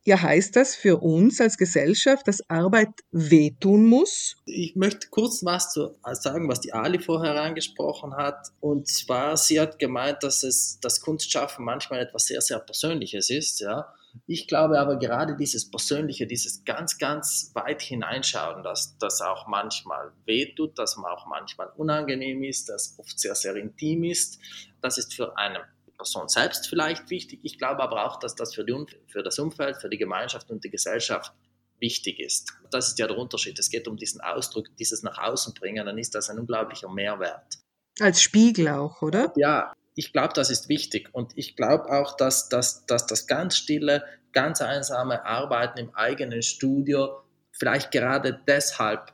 [0.04, 4.34] ja, heißt das für uns als Gesellschaft, dass Arbeit wehtun muss?
[4.46, 8.48] Ich möchte kurz was zu sagen, was die Ali vorher angesprochen hat.
[8.58, 13.60] Und zwar, sie hat gemeint, dass es das Kunstschaffen manchmal etwas sehr, sehr Persönliches ist.
[13.60, 13.94] Ja.
[14.26, 20.12] Ich glaube aber gerade dieses Persönliche, dieses ganz, ganz weit hineinschauen, dass das auch manchmal
[20.24, 24.38] wehtut, dass man auch manchmal unangenehm ist, dass oft sehr, sehr intim ist,
[24.80, 25.62] das ist für einen
[25.96, 27.40] Person selbst vielleicht wichtig.
[27.42, 28.74] Ich glaube aber auch, dass das für, die,
[29.06, 31.32] für das Umfeld, für die Gemeinschaft und die Gesellschaft
[31.78, 32.52] wichtig ist.
[32.70, 33.58] Das ist ja der Unterschied.
[33.58, 37.58] Es geht um diesen Ausdruck, dieses nach außen bringen, dann ist das ein unglaublicher Mehrwert.
[38.00, 39.32] Als Spiegel auch, oder?
[39.36, 41.10] Ja, ich glaube, das ist wichtig.
[41.12, 46.42] Und ich glaube auch, dass, dass, dass das ganz stille, ganz einsame Arbeiten im eigenen
[46.42, 49.12] Studio vielleicht gerade deshalb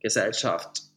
[0.00, 0.87] Gesellschaft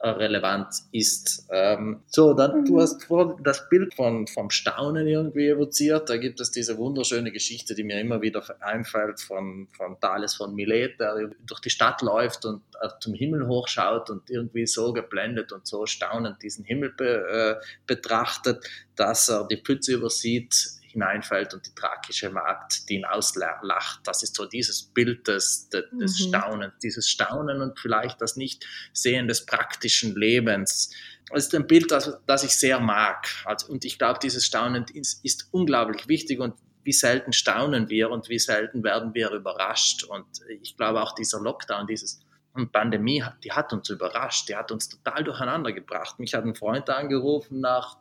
[0.00, 1.46] relevant ist.
[1.50, 2.64] Ähm, so, dann, mhm.
[2.66, 6.08] du hast vor das Bild von, vom Staunen irgendwie evoziert.
[6.08, 10.54] Da gibt es diese wunderschöne Geschichte, die mir immer wieder einfällt von, von Thales von
[10.54, 15.52] Milet, der durch die Stadt läuft und äh, zum Himmel hochschaut und irgendwie so geblendet
[15.52, 21.66] und so staunend diesen Himmel be, äh, betrachtet, dass er die Pütze übersieht, hineinfällt und
[21.66, 24.00] die thrakische Magd, die ihn auslacht.
[24.04, 26.08] Das ist so dieses Bild des, des, mhm.
[26.08, 30.90] Staunens, dieses Staunen und vielleicht das Nicht-Sehen des praktischen Lebens.
[31.30, 33.28] Das ist ein Bild, das, das ich sehr mag.
[33.44, 38.10] Also, und ich glaube, dieses Staunen ist, ist unglaublich wichtig und wie selten staunen wir
[38.10, 40.04] und wie selten werden wir überrascht.
[40.04, 40.26] Und
[40.62, 42.20] ich glaube auch dieser Lockdown, dieses
[42.54, 46.18] und Pandemie, die hat uns überrascht, die hat uns total durcheinander gebracht.
[46.18, 47.98] Mich hat ein Freund angerufen nach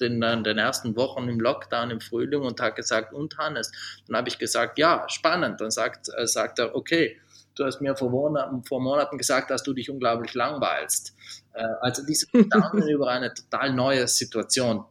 [0.00, 3.72] in den ersten Wochen im Lockdown im Frühling und hat gesagt, und Hannes?
[4.06, 5.60] Dann habe ich gesagt, ja, spannend.
[5.60, 7.20] Dann sagt, äh, sagt er, okay,
[7.54, 11.14] du hast mir vor Monaten, vor Monaten gesagt, dass du dich unglaublich langweilst.
[11.52, 14.84] Äh, also diese Gedanken über eine total neue Situation.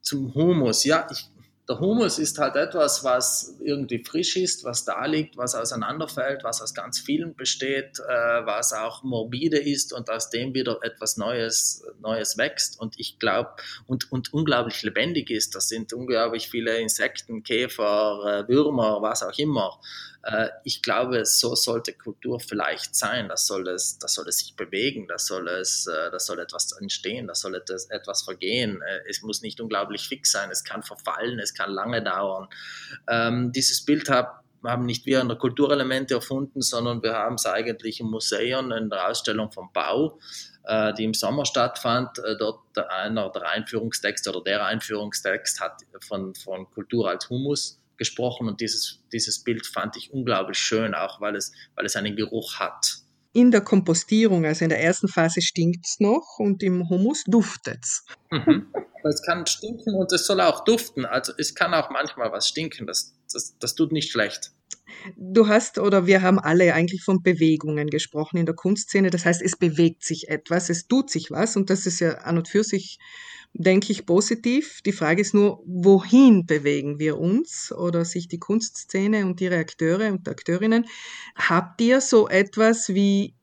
[0.00, 1.30] Zum Humus, ja, ich,
[1.68, 6.62] der Humus ist halt etwas, was irgendwie frisch ist, was da liegt, was auseinanderfällt, was
[6.62, 11.84] aus ganz vielen besteht, äh, was auch morbide ist und aus dem wieder etwas Neues,
[12.00, 13.50] Neues wächst und ich glaube
[13.86, 15.54] und, und unglaublich lebendig ist.
[15.54, 19.78] Das sind unglaublich viele Insekten, Käfer, äh, Würmer, was auch immer.
[20.28, 23.28] Äh, ich glaube, so sollte Kultur vielleicht sein.
[23.28, 26.72] Das soll es, das soll es sich bewegen, das soll es, äh, das soll etwas
[26.72, 28.82] entstehen, das soll etwas vergehen.
[28.82, 32.48] Äh, es muss nicht unglaublich fix sein, es kann verfallen, es kann lange dauern.
[33.08, 37.46] Ähm, dieses Bild hab, haben nicht wir in der Kulturelemente erfunden, sondern wir haben es
[37.46, 40.18] eigentlich im Museum in der Ausstellung vom Bau,
[40.98, 42.18] die im Sommer stattfand.
[42.40, 48.60] Dort einer der Einführungstexte oder der Einführungstext hat von, von Kultur als Humus gesprochen und
[48.60, 52.98] dieses, dieses Bild fand ich unglaublich schön, auch weil es, weil es einen Geruch hat.
[53.32, 57.80] In der Kompostierung, also in der ersten Phase, stinkt es noch und im Humus duftet
[57.82, 58.04] es.
[58.30, 58.66] Mhm.
[59.04, 61.04] Es kann stinken und es soll auch duften.
[61.04, 62.86] Also es kann auch manchmal was stinken.
[62.86, 64.52] Das, das, das tut nicht schlecht.
[65.16, 69.10] Du hast oder wir haben alle eigentlich von Bewegungen gesprochen in der Kunstszene.
[69.10, 72.38] Das heißt, es bewegt sich etwas, es tut sich was und das ist ja an
[72.38, 72.98] und für sich,
[73.54, 74.80] denke ich, positiv.
[74.82, 80.10] Die Frage ist nur, wohin bewegen wir uns oder sich die Kunstszene und ihre Akteure
[80.12, 80.86] und Akteurinnen?
[81.34, 83.34] Habt ihr so etwas wie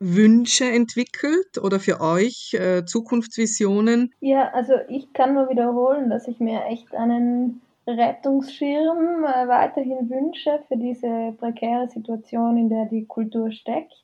[0.00, 4.12] Wünsche entwickelt oder für euch äh, Zukunftsvisionen?
[4.20, 10.60] Ja, also ich kann nur wiederholen, dass ich mir echt einen Rettungsschirm äh, weiterhin wünsche
[10.68, 13.94] für diese prekäre Situation, in der die Kultur steckt.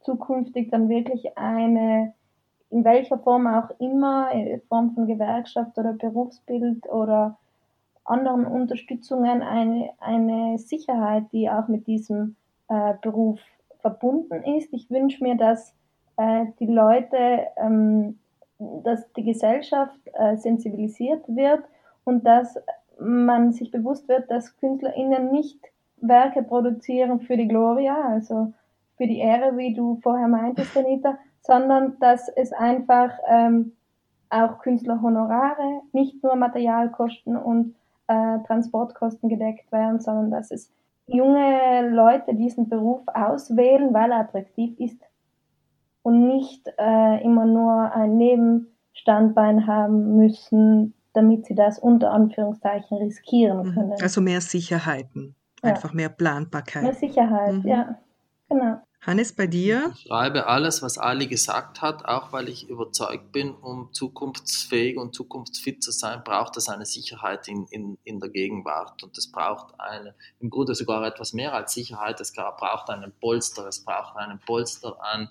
[0.00, 2.14] Zukünftig dann wirklich eine,
[2.70, 7.38] in welcher Form auch immer, in Form von Gewerkschaft oder Berufsbild oder
[8.04, 12.36] anderen Unterstützungen, eine, eine Sicherheit, die auch mit diesem
[12.68, 13.40] äh, Beruf
[13.80, 14.72] verbunden ist.
[14.72, 15.74] Ich wünsche mir, dass
[16.16, 18.18] äh, die Leute, ähm,
[18.58, 21.64] dass die Gesellschaft äh, sensibilisiert wird
[22.04, 22.58] und dass
[22.98, 25.58] man sich bewusst wird, dass KünstlerInnen nicht
[25.96, 28.52] Werke produzieren für die Gloria, also
[28.96, 33.72] für die Ehre, wie du vorher meintest, Anita, sondern dass es einfach ähm,
[34.30, 37.74] auch Künstlerhonorare, nicht nur Materialkosten und
[38.08, 40.70] äh, Transportkosten gedeckt werden, sondern dass es
[41.06, 45.00] junge Leute diesen Beruf auswählen, weil er attraktiv ist
[46.02, 53.68] und nicht äh, immer nur ein Nebenstandbein haben müssen, damit sie das unter Anführungszeichen riskieren
[53.68, 53.74] mhm.
[53.74, 53.92] können.
[54.00, 55.70] Also mehr Sicherheiten, ja.
[55.70, 56.82] einfach mehr Planbarkeit.
[56.82, 57.68] Mehr Sicherheit, mhm.
[57.68, 57.98] ja,
[58.48, 58.78] genau.
[59.06, 59.92] Hannes, bei dir?
[59.94, 65.14] Ich schreibe alles, was Ali gesagt hat, auch weil ich überzeugt bin, um zukunftsfähig und
[65.14, 69.02] zukunftsfit zu sein, braucht es eine Sicherheit in, in, in der Gegenwart.
[69.02, 72.20] Und es braucht eine, im Grunde sogar etwas mehr als Sicherheit.
[72.20, 75.28] Es braucht einen Polster, es braucht einen Polster an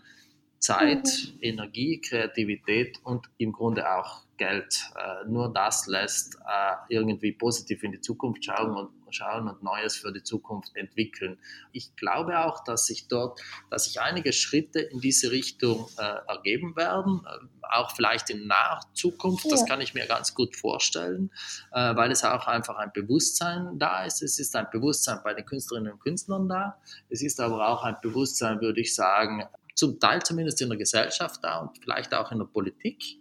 [0.60, 1.40] Zeit, mhm.
[1.42, 4.92] Energie, Kreativität und im Grunde auch Geld.
[4.96, 9.96] Äh, nur das lässt äh, irgendwie positiv in die Zukunft schauen und, schauen und Neues
[9.96, 11.38] für die Zukunft entwickeln.
[11.72, 16.76] Ich glaube auch, dass sich dort, dass sich einige Schritte in diese Richtung äh, ergeben
[16.76, 17.22] werden,
[17.62, 19.52] auch vielleicht in naher Zukunft.
[19.52, 21.32] Das kann ich mir ganz gut vorstellen,
[21.72, 24.22] weil es auch einfach ein Bewusstsein da ist.
[24.22, 26.78] Es ist ein Bewusstsein bei den Künstlerinnen und Künstlern da.
[27.10, 29.44] Es ist aber auch ein Bewusstsein, würde ich sagen,
[29.76, 33.18] zum Teil zumindest in der Gesellschaft da und vielleicht auch in der Politik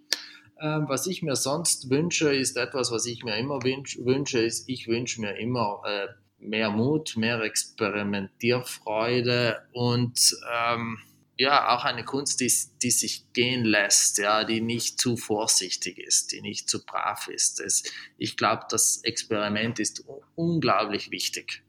[0.63, 5.21] was ich mir sonst wünsche, ist etwas, was ich mir immer wünsche, ist, ich wünsche
[5.21, 10.99] mir immer äh, mehr Mut, mehr Experimentierfreude und ähm,
[11.37, 16.33] ja, auch eine Kunst, die, die sich gehen lässt, ja, die nicht zu vorsichtig ist,
[16.33, 17.59] die nicht zu brav ist.
[17.59, 17.85] Es,
[18.19, 20.05] ich glaube, das Experiment ist
[20.37, 21.63] unglaublich wichtig.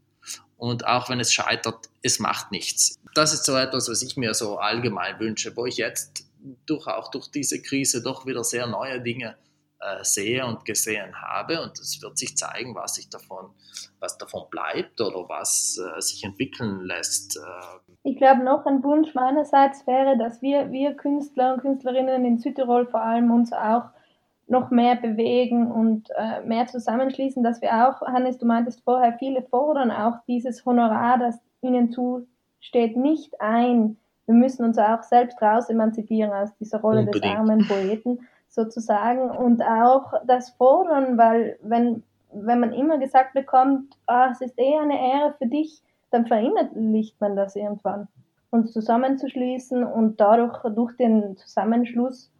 [0.58, 3.00] Und auch wenn es scheitert, es macht nichts.
[3.16, 6.23] Das ist so etwas, was ich mir so allgemein wünsche, wo ich jetzt
[6.66, 9.36] durch auch durch diese Krise doch wieder sehr neue Dinge
[9.84, 13.52] äh, sehe und gesehen habe und es wird sich zeigen, was sich davon,
[14.00, 17.38] was davon bleibt oder was äh, sich entwickeln lässt.
[17.38, 17.94] Äh.
[18.04, 22.88] Ich glaube, noch ein Wunsch meinerseits wäre, dass wir, wir Künstler und Künstlerinnen in Südtirol
[22.88, 23.84] vor allem uns auch
[24.48, 29.42] noch mehr bewegen und äh, mehr zusammenschließen, dass wir auch, Hannes, du meintest vorher, viele
[29.42, 35.70] fordern auch dieses Honorar, das ihnen zusteht, nicht ein wir müssen uns auch selbst raus
[35.70, 37.26] emanzipieren aus dieser Rolle Unbedingt.
[37.26, 43.98] des armen Poeten sozusagen und auch das fordern, weil wenn, wenn man immer gesagt bekommt,
[44.06, 45.82] ah, es ist eh eine Ehre für dich,
[46.12, 48.08] dann verinnerlicht man das irgendwann.
[48.52, 52.32] Uns zusammenzuschließen und dadurch durch den Zusammenschluss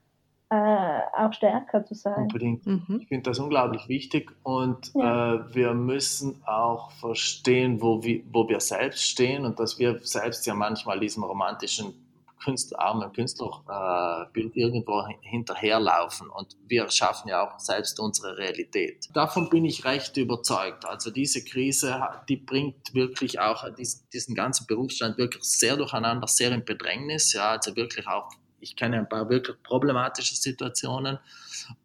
[0.54, 2.24] äh, auch stärker zu sein.
[2.24, 2.66] Unbedingt.
[2.66, 3.00] Mhm.
[3.02, 5.36] Ich finde das unglaublich wichtig und ja.
[5.36, 10.46] äh, wir müssen auch verstehen, wo wir, wo wir selbst stehen und dass wir selbst
[10.46, 11.96] ja manchmal diesem romantischen
[12.44, 19.08] Künstler, armen Künstlerbild äh, irgendwo hinterherlaufen und wir schaffen ja auch selbst unsere Realität.
[19.14, 20.86] Davon bin ich recht überzeugt.
[20.86, 23.66] Also diese Krise, die bringt wirklich auch
[24.12, 28.30] diesen ganzen Berufsstand wirklich sehr durcheinander, sehr in Bedrängnis, ja, also wirklich auch
[28.64, 31.20] ich kenne ein paar wirklich problematische Situationen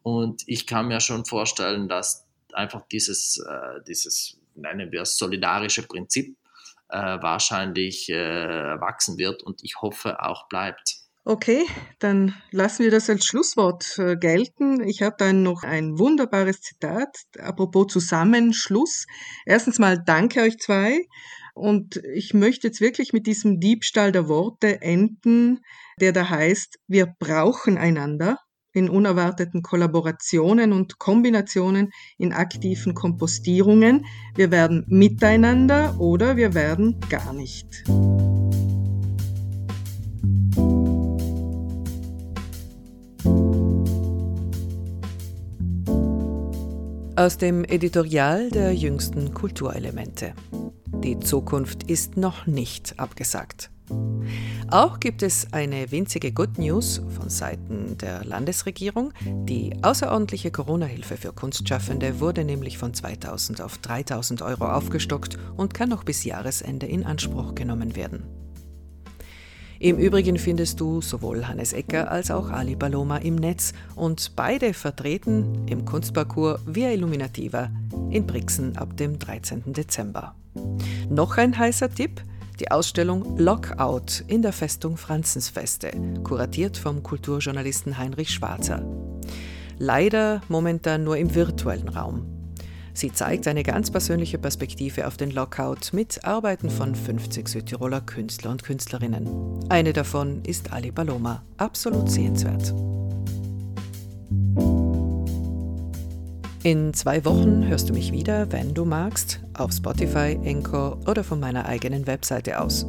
[0.03, 5.83] und ich kann mir schon vorstellen, dass einfach dieses, äh, dieses nennen wir es, solidarische
[5.83, 6.37] Prinzip
[6.89, 10.97] äh, wahrscheinlich äh, wachsen wird und ich hoffe auch bleibt.
[11.25, 11.67] Okay,
[11.99, 14.81] dann lassen wir das als Schlusswort äh, gelten.
[14.89, 19.07] Ich habe dann noch ein wunderbares Zitat, apropos Zusammenschluss.
[19.45, 21.07] Erstens mal danke euch zwei.
[21.59, 25.59] Und ich möchte jetzt wirklich mit diesem Diebstahl der Worte enden,
[26.01, 28.39] der da heißt, wir brauchen einander
[28.73, 34.05] in unerwarteten Kollaborationen und Kombinationen, in aktiven Kompostierungen.
[34.37, 37.67] Wir werden miteinander oder wir werden gar nicht.
[47.17, 50.35] Aus dem Editorial der jüngsten Kulturelemente.
[51.05, 53.71] Die Zukunft ist noch nicht abgesagt.
[54.71, 59.13] Auch gibt es eine winzige Good News von Seiten der Landesregierung.
[59.25, 65.89] Die außerordentliche Corona-Hilfe für Kunstschaffende wurde nämlich von 2000 auf 3000 Euro aufgestockt und kann
[65.89, 68.25] noch bis Jahresende in Anspruch genommen werden.
[69.81, 74.75] Im Übrigen findest du sowohl Hannes Ecker als auch Ali Baloma im Netz und beide
[74.75, 77.71] vertreten im Kunstparcours Via Illuminativa
[78.11, 79.73] in Brixen ab dem 13.
[79.73, 80.35] Dezember.
[81.09, 82.23] Noch ein heißer Tipp–
[82.61, 85.93] die Ausstellung Lockout in der Festung Franzensfeste,
[86.25, 88.83] kuratiert vom Kulturjournalisten Heinrich Schwarzer.
[89.79, 92.38] Leider momentan nur im virtuellen Raum.
[92.99, 98.51] Sie zeigt eine ganz persönliche Perspektive auf den Lockout mit Arbeiten von 50 Südtiroler Künstler
[98.51, 99.65] und Künstlerinnen.
[99.69, 102.75] Eine davon ist Ali Baloma, absolut sehenswert.
[106.65, 111.39] In zwei Wochen hörst du mich wieder, wenn du magst, auf Spotify, Encore oder von
[111.39, 112.85] meiner eigenen Webseite aus.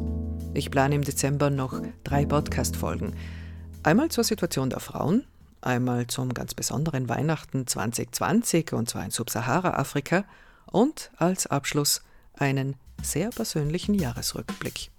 [0.54, 3.12] Ich plane im Dezember noch drei Podcast-Folgen.
[3.84, 5.22] Einmal zur Situation der Frauen,
[5.62, 10.24] einmal zum ganz besonderen Weihnachten 2020 und zwar in Subsahara-Afrika
[10.66, 12.02] und als Abschluss
[12.34, 14.90] einen sehr persönlichen Jahresrückblick.